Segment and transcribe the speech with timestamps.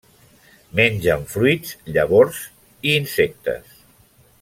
[0.79, 3.81] Mengen fruits, llavors i insectes.